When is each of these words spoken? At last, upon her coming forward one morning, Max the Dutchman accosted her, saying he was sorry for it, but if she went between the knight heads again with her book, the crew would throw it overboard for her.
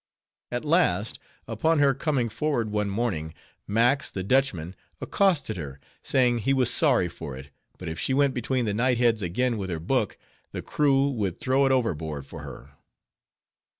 At 0.51 0.65
last, 0.65 1.19
upon 1.47 1.77
her 1.77 1.93
coming 1.93 2.27
forward 2.27 2.71
one 2.71 2.89
morning, 2.89 3.35
Max 3.67 4.09
the 4.09 4.23
Dutchman 4.23 4.75
accosted 4.99 5.57
her, 5.57 5.79
saying 6.01 6.39
he 6.39 6.53
was 6.55 6.73
sorry 6.73 7.07
for 7.07 7.37
it, 7.37 7.51
but 7.77 7.87
if 7.87 7.99
she 7.99 8.15
went 8.15 8.33
between 8.33 8.65
the 8.65 8.73
knight 8.73 8.97
heads 8.97 9.21
again 9.21 9.59
with 9.59 9.69
her 9.69 9.79
book, 9.79 10.17
the 10.53 10.63
crew 10.63 11.07
would 11.11 11.39
throw 11.39 11.67
it 11.67 11.71
overboard 11.71 12.25
for 12.25 12.41
her. 12.41 12.71